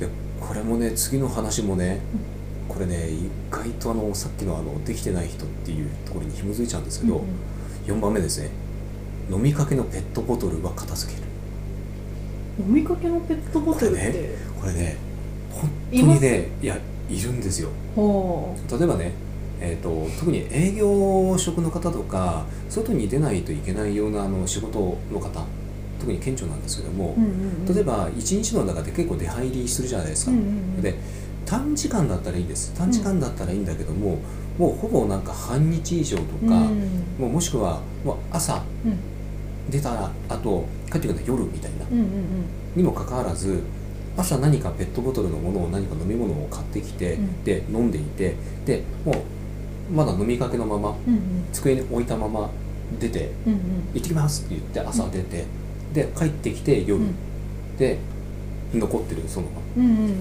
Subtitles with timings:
[0.00, 0.08] で
[0.40, 2.00] これもね次の話もね、
[2.68, 7.98] これね意外とあのさっきのあのできてない人っていうところに紐づいちゃうんですけど、うんうん。
[7.98, 8.50] 4番目ですね。
[9.30, 11.26] 飲みかけのペットボトルは片付ける。
[12.58, 14.96] 飲みかけのペットボトルって、これこれね
[15.50, 16.78] 本当にねいや
[17.08, 17.68] いるんですよ。
[17.94, 19.12] ほ例えばね
[19.62, 25.44] えー、と特に営業職の方とか外に出ないといけないようなあの仕事の方
[26.00, 27.30] 特に顕著なんですけども、う、うんうん
[27.68, 30.94] うん、例えば一日の中で結構出入りするじゃないですか、うんうんうん、で
[31.46, 32.72] 短時間だったらいいんです。
[32.76, 34.18] 短時間だったらいいんだけども、
[34.56, 36.80] もうほぼなんか半日以上とか、うん。
[37.18, 38.98] もうもしくはもう朝うん。
[39.68, 41.86] 出た後帰ってくるのは夜みたいな。
[41.90, 42.06] うんうん。
[42.76, 43.62] にもかかわらず
[44.16, 47.42] 朝何かペットボトルのものを何か飲み物を買ってきて、うん。
[47.42, 49.12] で飲んでいてでも
[49.90, 51.20] うまだ飲みかけのままうんうん。
[51.52, 52.48] 机に置いたまま
[53.00, 53.60] 出てうんうん
[53.94, 55.44] 「行ってきます」って言って朝出て、
[55.92, 57.14] で帰ってきて夜、うん。
[57.78, 57.98] で
[58.74, 59.60] 残ってるそのまま。
[59.78, 60.14] うんうんうん。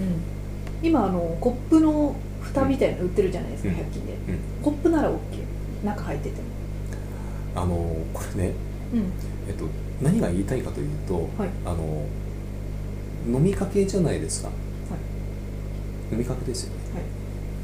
[0.81, 3.75] 今あのコップの蓋みたいなの売ってるじゃないですか、うん。
[3.75, 4.19] 100均で、うん。
[4.63, 5.15] コップなら OK
[5.85, 6.47] 中入ってても。
[7.55, 8.53] あのこれね、
[8.93, 8.99] うん。
[9.47, 9.65] えっと、
[10.01, 11.49] 何が言いたいかというと、はい。
[11.65, 12.05] あの
[13.27, 14.49] 飲みかけじゃないですか、
[16.11, 16.79] 飲みかけですよね。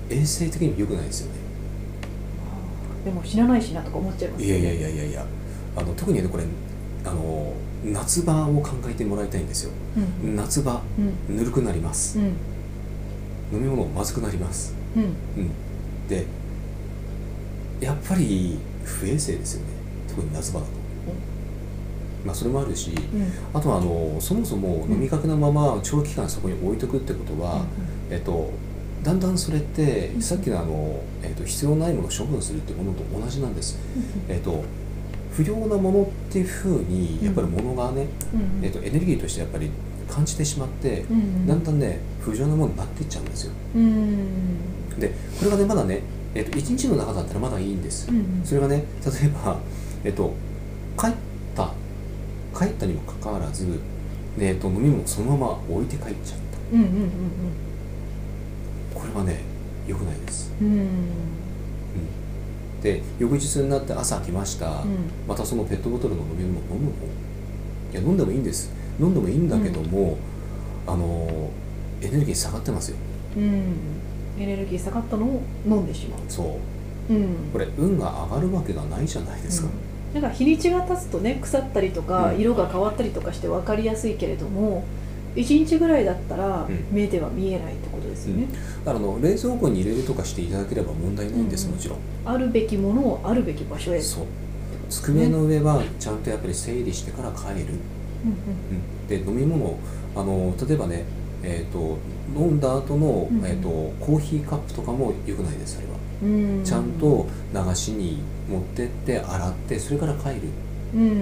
[0.10, 0.20] はい。
[0.20, 1.46] 衛生的にも良くないですよね。
[3.06, 5.26] でも死なないしなとか思っちゃいますいやいやいやいやいや。
[5.78, 6.44] あの特にねこれ
[7.06, 7.54] あの
[7.84, 9.72] 夏場を考えてもらいたいんですよ。
[10.24, 10.30] うん。
[10.30, 10.82] うん夏場
[11.30, 11.38] うん。
[11.38, 12.18] ぬるくなります。
[12.20, 12.26] うん。
[12.26, 14.74] 飲み物まずくなります。
[14.96, 15.04] うん。
[15.04, 15.52] うん。
[16.08, 16.26] で
[17.80, 19.68] やっぱり不衛生ですよね。
[20.08, 20.72] 特に夏場だと、
[22.26, 23.32] まあそれもあるしうん。
[23.54, 27.66] あとはあのそもそも飲みかけのまま長期間そこに置いとくってことは、
[28.10, 28.50] えっと
[29.04, 30.22] だんだんそれってうん。
[30.22, 33.78] さっきのあの、えっと、必要ないものを処分するってものと同じなんです。
[34.28, 34.64] えっと
[35.36, 38.60] 不要なものっていうふうにやっぱり物がね、うん。
[38.60, 39.70] うんえっと、エネルギーとしてやっぱり
[40.10, 41.48] 感じてしまって、うんうん。
[41.48, 43.52] だんだんね不要なものになっていっちゃうんですよ。
[43.76, 45.00] うん。
[45.00, 46.02] でこれがねまだね、
[46.34, 48.42] えっと、1日の中だったらまだいいんです、うんうん。
[48.46, 49.60] それがね例えば、
[50.06, 50.34] えっと、
[50.98, 51.12] 帰っ
[51.56, 51.72] た
[52.58, 53.78] 帰ったにもかかわらず、ね
[54.40, 56.40] えっと、飲み物そのまま置いて帰っちゃっ
[56.72, 56.76] た。
[56.76, 57.12] うんうんうん
[58.94, 59.42] これはね
[59.86, 60.86] 良くないです、うんうん
[62.82, 65.10] で翌日になって朝来ました、うん。
[65.28, 66.92] またそのペットボトルの飲み物飲むの
[67.92, 68.72] いや飲んでもいいんです。
[69.00, 70.18] 飲んでもいいんだけども、
[70.88, 71.50] あの
[72.02, 72.98] エネルギー下がってますよ。
[73.38, 73.64] うん。
[74.38, 76.20] エネルギー下がったのを飲んでしまう。
[76.28, 76.60] そ
[77.10, 77.14] う。
[77.14, 77.28] うん。
[77.52, 79.70] これ運が上がるわけがないじゃないですか、
[80.14, 82.40] なんか日にちが経つとね腐ったりとかうん。
[82.40, 84.84] 色が変わったりとかして分かりやすいけれども、
[85.36, 86.88] 1日ぐらいだったらうん。
[86.92, 88.48] 目では見えないってことですよね、
[88.86, 91.74] だからあの冷蔵庫に入れるとかしていただければ問題ないんです、うん。
[91.74, 92.00] もちろん。
[92.26, 94.02] あるべきものをあるべき場所へ。
[94.02, 94.26] そう。
[94.90, 97.74] 机の上はちゃんとやっぱり整理してから帰る、
[98.24, 98.34] うんう
[99.04, 99.78] ん、で飲み物
[100.16, 101.06] あの例えばね
[101.44, 102.00] えー、と
[102.36, 103.46] 飲んだ後の、うん。
[103.46, 103.70] えー、と
[104.04, 106.64] コーヒーカップとかも良くないですあれは、うんうん。
[106.64, 108.20] ちゃんと流しに
[108.50, 110.42] 持ってって洗ってそれから帰る。
[110.96, 111.18] うん。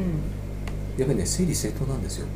[0.97, 2.28] やっぱりね整理整頓なんですよ、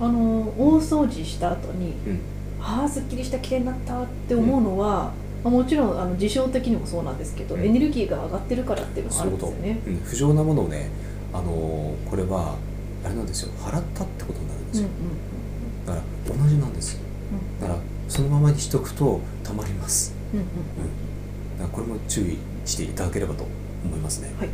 [0.00, 2.20] あの大掃除した後にうん、
[2.60, 5.12] ああすっきりした綺麗になったって思うのは、
[5.42, 7.64] まあ、もちろんあの事象的にもそうなんですけど、うん。
[7.64, 9.80] エネルギーが上がってるからっていうのがあるんですよね。
[9.86, 10.90] うん、不浄なものをね
[11.32, 12.56] あのーこれは
[13.04, 13.52] あれなんですよ。
[13.58, 14.90] 払ったってことになるんですうんよ、
[15.86, 16.00] だか
[16.30, 16.98] ら同じなんです
[17.60, 17.78] だから
[18.08, 20.14] そのままにしとくとたまります。
[20.32, 20.46] うんうん。
[20.46, 21.58] うん。
[21.58, 23.44] だからこれも注意していただければと
[23.84, 24.32] 思いますね。
[24.38, 24.48] はい